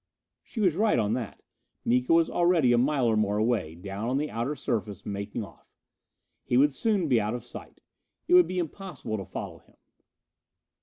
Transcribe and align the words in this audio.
She 0.41 0.59
was 0.59 0.75
right 0.77 0.97
on 0.97 1.13
that. 1.13 1.43
Miko 1.85 2.15
was 2.15 2.27
already 2.27 2.73
a 2.73 2.77
mile 2.79 3.05
or 3.05 3.15
more 3.15 3.37
away, 3.37 3.75
down 3.75 4.09
on 4.09 4.17
the 4.17 4.31
outer 4.31 4.55
surface, 4.55 5.05
making 5.05 5.43
off. 5.43 5.75
He 6.43 6.57
would 6.57 6.73
soon 6.73 7.07
be 7.07 7.21
out 7.21 7.35
of 7.35 7.45
sight. 7.45 7.81
It 8.27 8.33
would 8.33 8.47
be 8.47 8.57
impossible 8.57 9.17
to 9.17 9.25
follow 9.25 9.59
him. 9.59 9.77